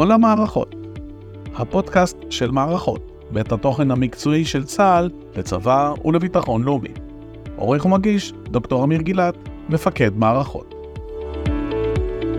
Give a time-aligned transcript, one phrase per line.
[0.00, 0.74] כל המערכות,
[1.54, 6.88] הפודקאסט של מערכות, בית התוכן המקצועי של צה"ל לצבא ולביטחון לאומי.
[7.56, 9.34] עורך ומגיש, דוקטור אמיר גילת,
[9.68, 10.74] מפקד מערכות.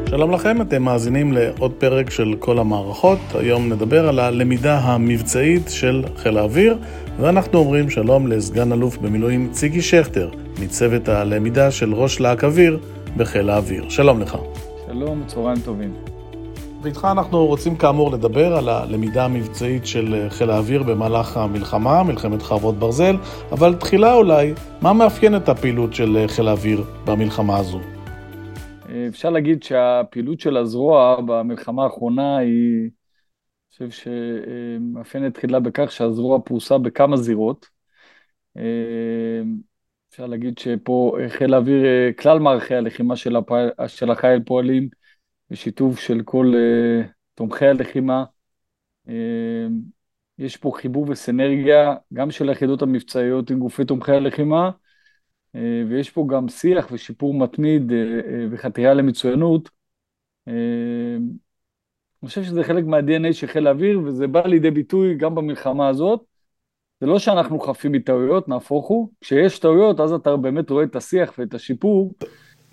[0.09, 3.19] שלום לכם, אתם מאזינים לעוד פרק של כל המערכות.
[3.33, 6.77] היום נדבר על הלמידה המבצעית של חיל האוויר,
[7.19, 10.29] ואנחנו אומרים שלום לסגן אלוף במילואים ציגי שכטר,
[10.61, 12.79] מצוות הלמידה של ראש להק אוויר
[13.17, 13.89] בחיל האוויר.
[13.89, 14.37] שלום לך.
[14.87, 16.20] שלום, צהריים טובים.
[16.83, 22.75] ואיתך אנחנו רוצים כאמור לדבר על הלמידה המבצעית של חיל האוויר במהלך המלחמה, מלחמת חרבות
[22.75, 23.15] ברזל,
[23.51, 27.79] אבל תחילה אולי, מה מאפיין את הפעילות של חיל האוויר במלחמה הזו?
[29.07, 36.77] אפשר להגיד שהפעילות של הזרוע במלחמה האחרונה היא, אני חושב שמאפיינת תחילה בכך שהזרוע פרוסה
[36.77, 37.65] בכמה זירות.
[40.09, 41.85] אפשר להגיד שפה חיל האוויר,
[42.19, 45.00] כלל מערכי הלחימה של, הפועל, של החיל פועלים
[45.51, 48.23] בשיתוף של כל uh, תומכי הלחימה.
[49.07, 49.11] Uh,
[50.37, 54.69] יש פה חיבור וסנרגיה גם של היחידות המבצעיות עם גופי תומכי הלחימה,
[55.55, 59.69] uh, ויש פה גם שיח ושיפור מתמיד uh, uh, וחתירה למצוינות.
[60.49, 60.51] Uh,
[62.21, 66.23] אני חושב שזה חלק מה-DNA של חיל האוויר, וזה בא לידי ביטוי גם במלחמה הזאת.
[66.99, 69.09] זה לא שאנחנו חפים מטעויות, נהפוך הוא.
[69.21, 72.13] כשיש טעויות, אז אתה באמת רואה את השיח ואת השיפור.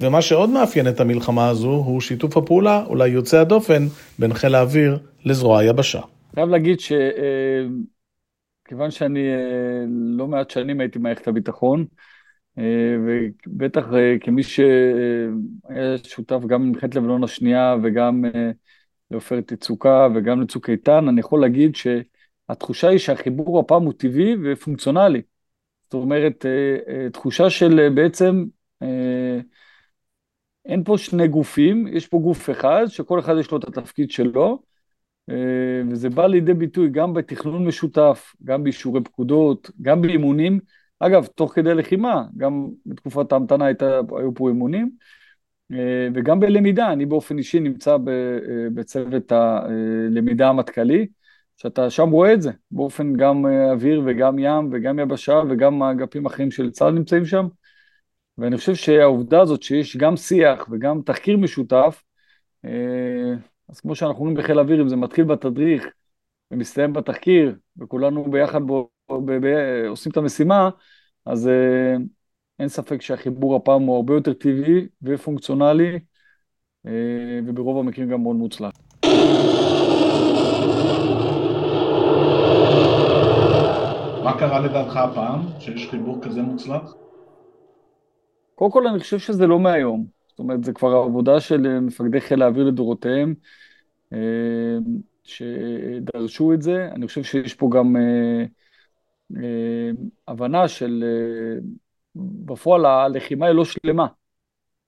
[0.01, 3.83] ומה שעוד מאפיין את המלחמה הזו הוא שיתוף הפעולה, אולי יוצא הדופן,
[4.19, 6.01] בין חיל האוויר לזרוע היבשה.
[6.35, 6.97] חייב להגיד שכיוון
[8.87, 9.85] אה, שאני אה,
[10.17, 11.85] לא מעט שנים הייתי במערכת הביטחון,
[12.59, 13.87] אה, ובטח
[14.21, 18.25] כמי שהיה שותף גם למלחמת לבנון השנייה וגם
[19.11, 25.23] לעופרת יצוקה וגם לצוק איתן, אני יכול להגיד שהתחושה היא שהחיבור הפעם הוא טבעי ופונקציונלי.
[25.85, 26.47] זאת אומרת,
[27.13, 28.45] תחושה של בעצם
[30.69, 34.63] אין פה שני גופים, יש פה גוף אחד, שכל אחד יש לו את התפקיד שלו,
[35.31, 35.35] אה,
[35.91, 40.61] וזה בא לידי ביטוי גם בתכנון משותף, גם באישורי פקודות, גם באימונים.
[41.01, 44.91] אגב, תוך כדי לחימה, גם בתקופת ההמתנה הייתה, היו פה אימונים,
[45.73, 47.97] אה, וגם בלמידה, אני באופן אישי נמצא אה,
[48.75, 51.07] בצוות הלמידה המטכ"לי,
[51.57, 56.51] שאתה שם רואה את זה, באופן גם אוויר וגם ים וגם יבשה וגם אגפים אחרים
[56.51, 57.47] של צה"ל נמצאים שם.
[58.39, 62.03] ואני חושב שהעובדה הזאת שיש גם שיח וגם תחקיר משותף,
[62.65, 63.35] אה,
[63.69, 65.87] אז כמו שאנחנו אומרים בחיל האוויר, אם זה מתחיל בתדריך
[66.51, 69.47] ומסתיים בתחקיר, וכולנו ביחד בו, ב, ב,
[69.89, 70.71] עושים את המשימה,
[71.27, 71.97] אז אה,
[72.59, 75.99] אין ספק שהחיבור הפעם הוא הרבה יותר טבעי ופונקציונלי,
[76.87, 76.93] אה,
[77.47, 78.73] וברוב המקרים גם מאוד מוצלח.
[84.25, 87.08] מה קרה לדעתך הפעם, שיש חיבור כזה מוצלח?
[88.59, 90.07] קודם כל אני חושב שזה לא מהיום.
[90.29, 93.35] זאת אומרת, זה כבר העבודה של אה, מפקדי חיל האוויר לדורותיהם,
[94.13, 94.19] אה,
[95.25, 96.89] שדרשו את זה.
[96.93, 99.91] אני חושב שיש פה גם אה,
[100.29, 101.05] הבנה של,
[102.17, 104.07] בפועל הלחימה היא לא שלמה.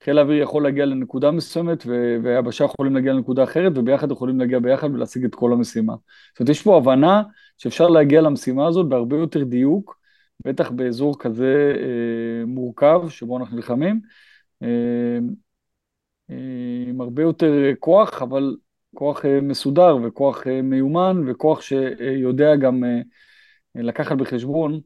[0.05, 1.87] חיל האוויר יכול להגיע לנקודה מסוימת,
[2.23, 5.95] והיבשה יכולים להגיע לנקודה אחרת, וביחד יכולים להגיע ביחד ולהשיג את כל המשימה.
[6.33, 7.23] זאת אומרת, יש פה הבנה
[7.59, 10.00] שאפשר להגיע למשימה הזאת בהרבה יותר דיוק,
[10.45, 14.01] בטח באזור כזה אה, מורכב שבו אנחנו נלחמים,
[14.63, 15.19] אה,
[16.31, 16.37] אה,
[16.89, 18.57] עם הרבה יותר כוח, אבל
[18.95, 23.01] כוח אה, מסודר וכוח אה, מיומן וכוח שיודע גם אה,
[23.75, 24.81] לקחת בחשבון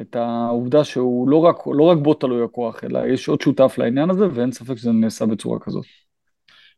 [0.00, 4.10] את העובדה שהוא לא רק, לא רק בו תלוי הכוח, אלא יש עוד שותף לעניין
[4.10, 5.84] הזה, ואין ספק שזה נעשה בצורה כזאת.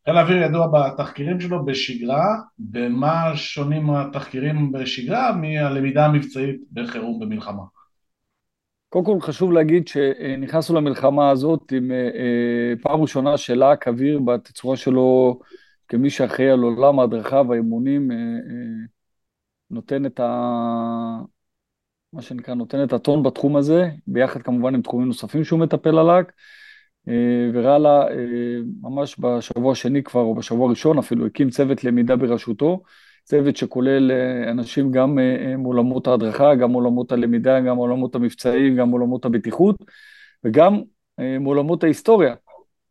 [0.05, 2.25] חיל האוויר ידוע בתחקירים שלו בשגרה,
[2.59, 7.63] במה שונים התחקירים בשגרה מהלמידה המבצעית בחירום במלחמה?
[8.89, 14.19] קודם כל חשוב להגיד שנכנסנו למלחמה הזאת עם אה, אה, פעם ראשונה של להק אוויר
[14.19, 15.39] בתצורה שלו
[15.87, 18.17] כמי שאחראי על עולם ההדרכה והאימונים, אה,
[19.69, 20.25] נותן את ה...
[22.13, 26.05] מה שנקרא, נותן את הטון בתחום הזה, ביחד כמובן עם תחומים נוספים שהוא מטפל על
[26.05, 26.31] להק,
[27.53, 28.05] וראלה
[28.81, 32.83] ממש בשבוע השני כבר, או בשבוע הראשון אפילו, הקים צוות למידה בראשותו,
[33.29, 38.75] צוות שכולל אה, אנשים גם אה, אה, מעולמות ההדרכה, גם מעולמות הלמידה, גם מעולמות המבצעים,
[38.75, 39.75] גם מעולמות הבטיחות,
[40.43, 40.81] וגם
[41.17, 42.35] מעולמות ההיסטוריה.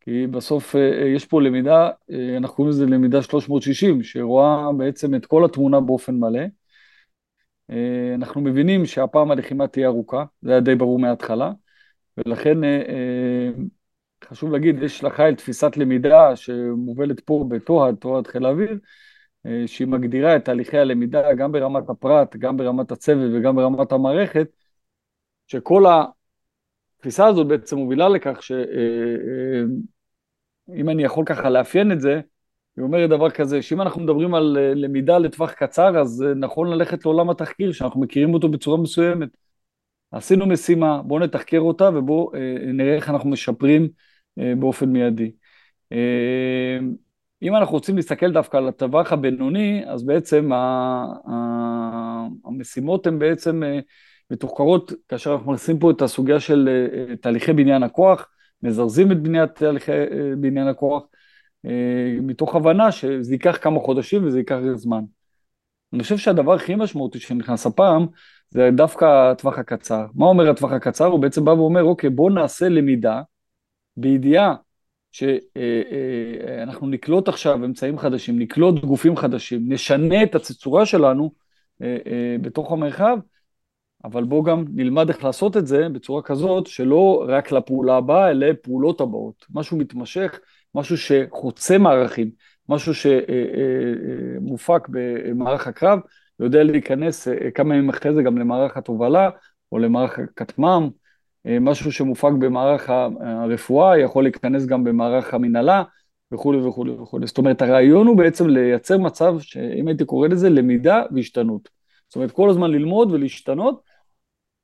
[0.01, 0.75] כי בסוף
[1.15, 1.89] יש פה למידה,
[2.37, 6.41] אנחנו קוראים לזה למידה 360, שרואה בעצם את כל התמונה באופן מלא.
[8.15, 11.51] אנחנו מבינים שהפעם הלחימה תהיה ארוכה, זה היה די ברור מההתחלה,
[12.17, 12.57] ולכן
[14.25, 18.77] חשוב להגיד, יש לחיל תפיסת למידה שמובלת פה בתוהד, תוהד חיל האוויר,
[19.65, 24.47] שהיא מגדירה את תהליכי הלמידה גם ברמת הפרט, גם ברמת הצוות וגם ברמת המערכת,
[25.47, 25.83] שכל
[26.99, 28.55] התפיסה הזאת בעצם מובילה לכך שאם
[30.69, 32.21] אה, אה, אני יכול ככה לאפיין את זה,
[32.77, 36.69] היא אומרת דבר כזה, שאם אנחנו מדברים על אה, למידה לטווח קצר, אז אה, נכון
[36.69, 39.29] ללכת לעולם התחקיר, שאנחנו מכירים אותו בצורה מסוימת.
[40.11, 42.31] עשינו משימה, בואו נתחקר אותה ובואו
[42.73, 43.89] נראה איך אנחנו משפרים
[44.37, 45.31] באופן מיידי.
[47.41, 50.49] אם אנחנו רוצים להסתכל דווקא על הטווח הבינוני, אז בעצם
[52.45, 53.63] המשימות הן בעצם
[54.31, 56.69] מתוחקרות, כאשר אנחנו מכניסים פה את הסוגיה של
[57.21, 58.27] תהליכי בניין הכוח,
[58.63, 59.91] מזרזים את בניית תהליכי
[60.37, 61.03] בניין הכוח,
[61.65, 65.03] אה, מתוך הבנה שזה ייקח כמה חודשים וזה ייקח זמן.
[65.93, 68.05] אני חושב שהדבר הכי משמעותי שנכנס הפעם
[68.49, 70.05] זה דווקא הטווח הקצר.
[70.15, 71.05] מה אומר הטווח הקצר?
[71.05, 73.21] הוא בעצם בא ואומר, אוקיי, בואו נעשה למידה
[73.97, 74.55] בידיעה
[75.11, 81.31] שאנחנו אה, אה, נקלוט עכשיו אמצעים חדשים, נקלוט גופים חדשים, נשנה את הצצורה שלנו
[82.41, 83.17] בתוך המרחב,
[84.03, 88.47] אבל בואו גם נלמד איך לעשות את זה בצורה כזאת שלא רק לפעולה הבאה, אלא
[88.47, 89.45] לפעולות הבאות.
[89.53, 90.39] משהו מתמשך,
[90.75, 92.31] משהו שחוצה מערכים,
[92.69, 95.99] משהו שמופק במערך הקרב,
[96.39, 99.29] ויודע להיכנס אה, כמה ימים אחרי זה גם למערך התובלה
[99.71, 100.89] או למערך הכטמ"ם, אה,
[101.45, 102.89] משהו שמופק במערך
[103.19, 105.83] הרפואה, יכול להיכנס גם במערך המנהלה
[106.31, 107.27] וכולי וכולי וכולי.
[107.27, 111.69] זאת אומרת, הרעיון הוא בעצם לייצר מצב, שאם הייתי קורא לזה, למידה והשתנות.
[112.07, 113.81] זאת אומרת, כל הזמן ללמוד ולהשתנות,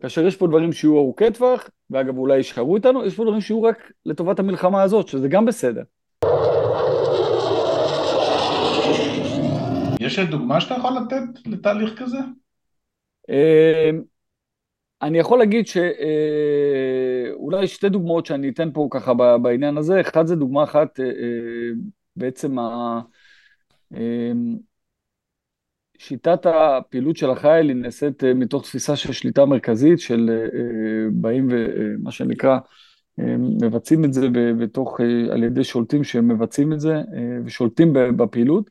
[0.01, 3.63] כאשר יש פה דברים שיהיו ארוכי טווח, ואגב אולי יישארו איתנו, יש פה דברים שיהיו
[3.63, 5.83] רק לטובת המלחמה הזאת, שזה גם בסדר.
[9.99, 12.17] יש דוגמה שאתה יכול לתת לתהליך כזה?
[15.01, 20.35] אני יכול להגיד שאולי אה, שתי דוגמאות שאני אתן פה ככה בעניין הזה, אחד זה
[20.35, 21.71] דוגמה אחת, אה, אה,
[22.15, 23.01] בעצם ה...
[25.97, 30.49] שיטת הפעילות של החייל היא נעשית מתוך תפיסה של שליטה מרכזית, של
[31.11, 32.57] באים ומה שנקרא
[33.59, 34.27] מבצעים את זה
[34.59, 34.99] בתוך,
[35.31, 37.01] על ידי שולטים שמבצעים את זה
[37.45, 38.69] ושולטים בפעילות.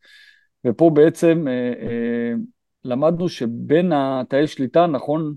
[0.64, 1.46] ופה בעצם
[2.84, 5.34] למדנו שבין התאי שליטה, נכון,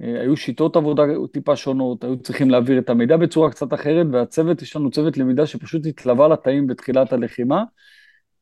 [0.00, 1.02] היו שיטות עבודה
[1.32, 5.46] טיפה שונות, היו צריכים להעביר את המידע בצורה קצת אחרת, והצוות, יש לנו צוות למידה
[5.46, 7.64] שפשוט התלווה לתאים בתחילת הלחימה,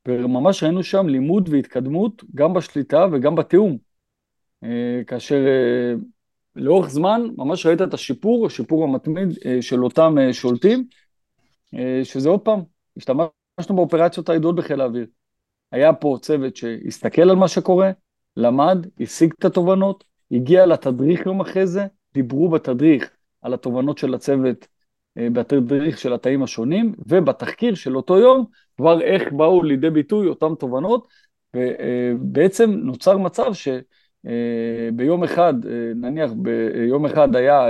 [0.08, 3.78] וממש ראינו שם לימוד והתקדמות גם בשליטה וגם בתיאום.
[5.06, 5.44] כאשר
[6.56, 9.28] לאורך זמן ממש ראית את השיפור, השיפור המתמיד
[9.60, 10.84] של אותם שולטים,
[12.04, 12.60] שזה עוד פעם,
[12.96, 15.06] השתמשנו באופרציות הידועות בחיל האוויר.
[15.72, 17.90] היה פה צוות שהסתכל על מה שקורה,
[18.36, 23.10] למד, השיג את התובנות, הגיע לתדריך יום אחרי זה, דיברו בתדריך
[23.42, 24.66] על התובנות של הצוות,
[25.18, 28.44] אה, בתדריך של התאים השונים, ובתחקיר של אותו יום,
[28.76, 31.08] כבר איך באו לידי ביטוי אותן תובנות,
[31.56, 37.66] ובעצם נוצר מצב שביום אה, אחד, אה, נניח ביום אחד היה,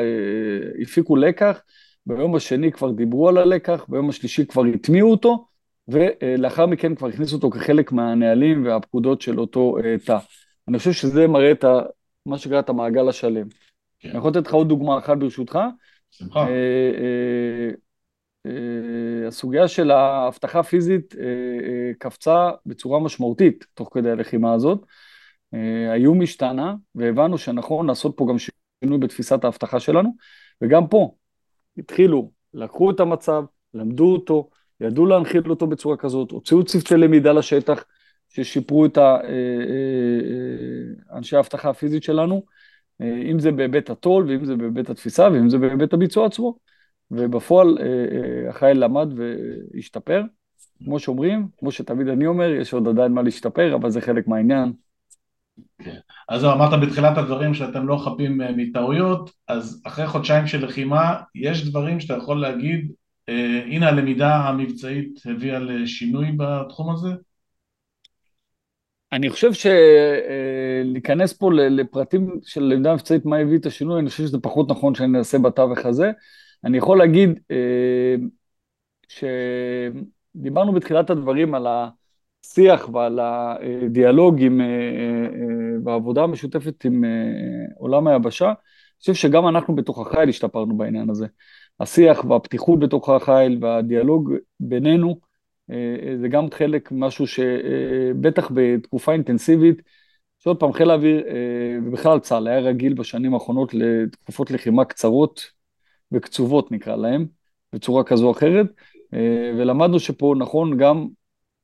[0.82, 1.62] הפיקו לקח,
[2.06, 5.46] ביום השני כבר דיברו על הלקח, ביום השלישי כבר הטמיעו אותו,
[5.88, 10.18] ולאחר מכן כבר הכניסו אותו כחלק מהנהלים והפקודות של אותו אה, תא.
[10.68, 11.64] אני חושב שזה מראה את
[12.26, 13.46] מה שקרה את המעגל השלם.
[13.98, 14.08] כן.
[14.08, 15.58] אני יכול לתת לך עוד דוגמה אחת ברשותך.
[16.10, 16.40] שמחה.
[16.40, 17.70] אה,
[18.46, 21.14] אה, הסוגיה של האבטחה הפיזית
[21.98, 24.84] קפצה בצורה משמעותית תוך כדי הלחימה הזאת.
[25.90, 30.16] האיום השתנה, והבנו שנכון לעשות פה גם שינוי בתפיסת האבטחה שלנו,
[30.62, 31.14] וגם פה
[31.78, 37.84] התחילו, לקחו את המצב, למדו אותו, ידעו להנחיל אותו בצורה כזאת, הוציאו צוותי למידה לשטח
[38.32, 42.42] ששיפרו את אה, אה, אה, אנשי האבטחה הפיזית שלנו,
[43.00, 46.56] אם זה בהיבט הטול ואם זה בהיבט התפיסה ואם זה בהיבט הביצוע עצמו.
[47.10, 47.78] ובפועל
[48.48, 50.22] החייל למד והשתפר.
[50.84, 54.72] כמו שאומרים, כמו שתמיד אני אומר, יש עוד עדיין מה להשתפר, אבל זה חלק מהעניין.
[55.78, 55.96] כן.
[56.28, 62.00] אז אמרת בתחילת הדברים שאתם לא חפים מטעויות, אז אחרי חודשיים של לחימה, יש דברים
[62.00, 62.92] שאתה יכול להגיד
[63.66, 67.10] הנה הלמידה המבצעית הביאה לשינוי בתחום הזה?
[69.12, 74.38] אני חושב שלהיכנס פה לפרטים של למידה מבצעית, מה הביא את השינוי, אני חושב שזה
[74.38, 76.10] פחות נכון שאני אעשה בתווך הזה.
[76.64, 78.14] אני יכול להגיד אה,
[79.08, 84.66] שדיברנו בתחילת הדברים על השיח ועל הדיאלוג עם, אה,
[85.84, 87.04] והעבודה המשותפת עם
[87.76, 88.46] עולם היבשה.
[88.46, 88.54] אני
[89.00, 91.26] חושב שגם אנחנו בתוך החיל השתפרנו בעניין הזה.
[91.80, 95.31] השיח והפתיחות בתוך החיל והדיאלוג בינינו, אה,
[96.20, 99.82] זה גם חלק משהו שבטח בתקופה אינטנסיבית,
[100.42, 105.46] שעוד פעם חיל האוויר אה, ובכלל צה"ל היה רגיל בשנים האחרונות לתקופות לחימה קצרות
[106.12, 107.26] וקצובות נקרא להם,
[107.72, 108.66] בצורה כזו או אחרת,
[109.14, 111.08] אה, ולמדנו שפה נכון גם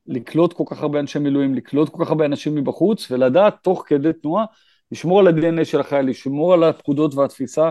[0.07, 4.13] לקלוט כל כך הרבה אנשי מילואים, לקלוט כל כך הרבה אנשים מבחוץ, ולדעת תוך כדי
[4.13, 4.45] תנועה
[4.93, 7.71] לשמור על ה-DNA של החייל, לשמור על הפקודות והתפיסה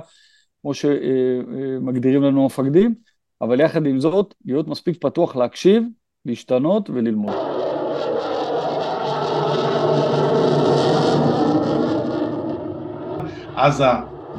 [0.61, 2.95] כמו שמגדירים לנו המפקדים,
[3.41, 5.83] אבל יחד עם זאת, להיות מספיק פתוח להקשיב,
[6.27, 7.33] להשתנות וללמוד.
[13.55, 13.85] עזה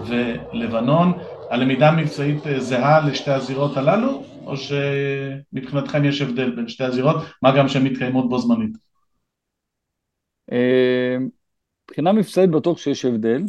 [0.08, 1.12] ולבנון,
[1.50, 7.68] הלמידה המבצעית זהה לשתי הזירות הללו, או שמבחינתכם יש הבדל בין שתי הזירות, מה גם
[7.68, 8.76] שהן מתקיימות בו זמנית?
[10.52, 11.16] אה,
[11.84, 13.42] מבחינה מבצעית בטוח שיש הבדל.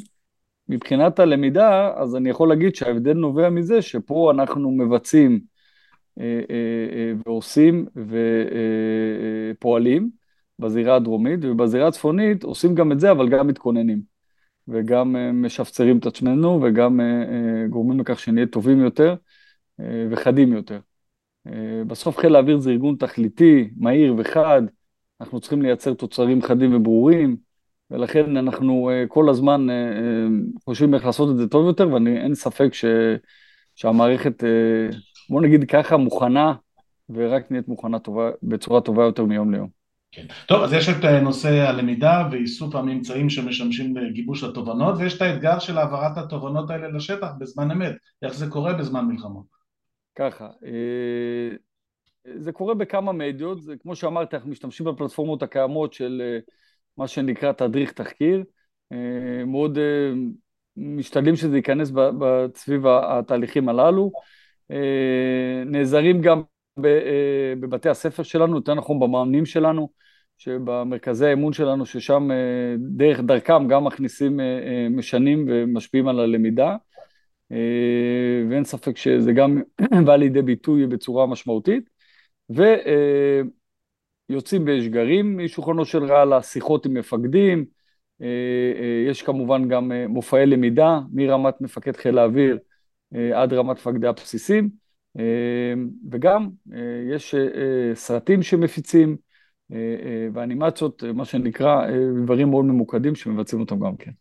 [0.70, 5.49] מבחינת הלמידה, אז אני יכול להגיד שההבדל נובע מזה שפה אנחנו מבצעים אה, אה,
[7.26, 7.86] ועושים
[9.56, 10.10] ופועלים
[10.60, 14.20] בזירה הדרומית, ובזירה הצפונית עושים גם את זה, אבל גם מתכוננים.
[14.72, 17.00] וגם משפצרים את עצמנו, וגם
[17.70, 19.16] גורמים לכך שנהיה טובים יותר
[19.80, 20.80] וחדים יותר.
[21.88, 24.62] בסוף חיל האוויר זה ארגון תכליתי, מהיר וחד,
[25.22, 27.38] אנחנו צריכים לייצר תוצרים חדים וברורים,
[27.92, 29.68] ולכן אנחנו כל הזמן
[30.66, 32.86] חושבים איך לעשות את זה טוב יותר, ואין ספק ש,
[33.76, 34.44] שהמערכת,
[35.30, 36.54] בוא נגיד ככה, מוכנה,
[37.10, 39.70] ורק נהיית מוכנה טובה, בצורה טובה יותר מיום ליום.
[40.12, 40.26] כן.
[40.48, 45.78] טוב, אז יש את נושא הלמידה ואיסוף הממצאים שמשמשים לגיבוש התובנות, ויש את האתגר של
[45.78, 47.96] העברת התובנות האלה לשטח בזמן אמת.
[48.22, 49.46] איך זה קורה בזמן מלחמות?
[50.16, 50.48] ככה,
[52.36, 56.22] זה קורה בכמה מדיות, זה כמו שאמרתי, אנחנו משתמשים בפלטפורמות הקיימות של
[56.98, 58.44] מה שנקרא תדריך תחקיר,
[58.92, 60.12] אה, מאוד אה,
[60.78, 61.92] משתדלים שזה ייכנס
[62.56, 64.22] סביב התהליכים הללו, אה,
[65.66, 66.42] נעזרים גם
[67.60, 69.90] בבתי הספר שלנו, יותר נכון במאמנים שלנו,
[70.38, 72.30] שבמרכזי האמון שלנו, ששם
[72.78, 74.40] דרך דרכם גם מכניסים
[74.90, 76.76] משנים ומשפיעים על הלמידה,
[78.50, 79.62] ואין ספק שזה גם
[80.06, 81.90] בא לידי ביטוי בצורה משמעותית.
[84.30, 87.66] ויוצאים באשגרים משולחנו של רעלה, שיחות עם מפקדים,
[88.22, 88.28] אה,
[88.80, 92.58] אה, יש כמובן גם אה, מופעי למידה מרמת מפקד חיל האוויר
[93.36, 94.70] עד רמת מפקדי הבסיסים,
[96.12, 96.50] וגם
[97.12, 97.36] יש
[97.94, 99.18] סרטים שמפיצים
[100.34, 101.88] ואנימציות, מה שנקרא,
[102.24, 104.12] דברים מאוד ממוקדים שמבצעים אותם גם כן.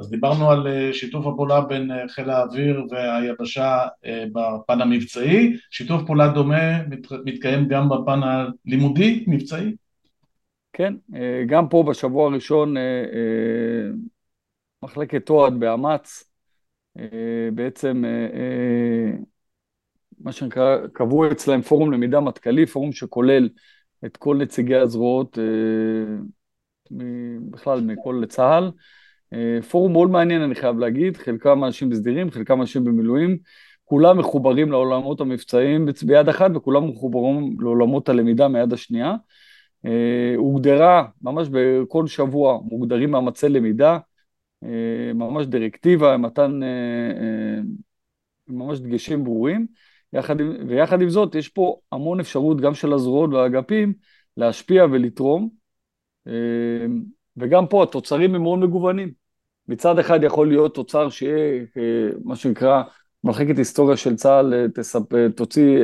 [0.00, 6.02] אז דיברנו על אה, שיתוף הפעולה בין אה, חיל האוויר והיבשה אה, בפן המבצעי, שיתוף
[6.06, 6.82] פעולה דומה
[7.24, 9.74] מתקיים גם בפן הלימודי-מבצעי?
[10.72, 10.94] כן,
[11.46, 12.74] גם פה בשבוע הראשון
[14.82, 16.29] מחלקת תועד באמ"ץ,
[17.52, 18.04] בעצם
[20.20, 23.48] מה שנקרא, קבעו אצלהם פורום למידה מטכ"לי, פורום שכולל
[24.04, 25.38] את כל נציגי הזרועות
[27.50, 28.70] בכלל מכל צה"ל,
[29.32, 33.38] אה, פורום מאוד מעניין, אני חייב להגיד, חלקם אנשים בסדירים, חלקם אנשים במילואים,
[33.84, 39.14] כולם מחוברים לעולמות המבצעיים ביד אחת וכולם מחוברים לעולמות הלמידה מיד השנייה.
[39.86, 43.98] אה, הוגדרה, ממש בכל שבוע מוגדרים מאמצי למידה, אה,
[45.14, 46.60] ממש דירקטיבה, מתן
[48.48, 49.66] ממש דגשים ברורים,
[50.12, 50.36] יחד,
[50.68, 53.92] ויחד עם זאת יש פה המון אפשרות גם של הזרועות והאגפים
[54.36, 55.48] להשפיע ולתרום,
[57.36, 59.12] וגם פה התוצרים הם מאוד מגוונים.
[59.68, 62.82] מצד אחד יכול להיות תוצר שיהיה, אה, מה שנקרא,
[63.24, 65.14] מחלקת היסטוריה של צה"ל אה, תספ...
[65.14, 65.78] אה, תוציא,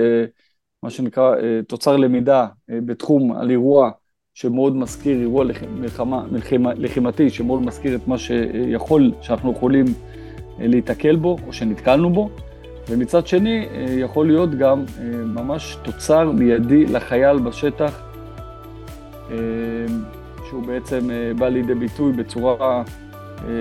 [0.82, 1.34] מה שנקרא,
[1.68, 3.90] תוצר למידה בתחום על אירוע
[4.36, 5.44] שמאוד מזכיר, אירוע
[5.80, 9.84] לחימה, מלחימה, לחימתי, שמאוד מזכיר את מה שיכול, שאנחנו יכולים
[10.58, 12.30] להיתקל בו, או שנתקלנו בו,
[12.88, 13.66] ומצד שני,
[13.98, 14.84] יכול להיות גם
[15.24, 18.02] ממש תוצר מיידי לחייל בשטח,
[20.48, 22.82] שהוא בעצם בא לידי ביטוי בצורה אה,
[23.44, 23.52] אה,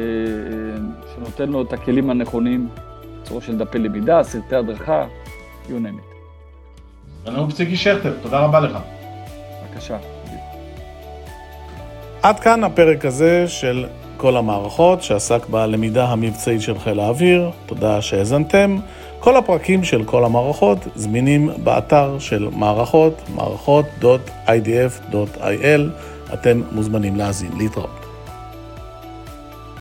[1.15, 2.69] שנותן לו את הכלים הנכונים,
[3.21, 5.05] בצורה של דפי למידה, סרטי הדרכה,
[5.67, 7.25] you name it.
[7.25, 8.77] שלום פציקי שכטר, תודה רבה לך.
[9.63, 10.14] בבקשה.
[12.25, 13.85] עד כאן הפרק הזה של
[14.17, 17.51] כל המערכות שעסק בלמידה המבצעית של חיל האוויר.
[17.65, 18.77] תודה שהאזנתם.
[19.19, 25.81] כל הפרקים של כל המערכות זמינים באתר של מערכות, מערכות.idf.il.
[26.33, 27.51] אתם מוזמנים להאזין.
[27.57, 28.04] להתראות.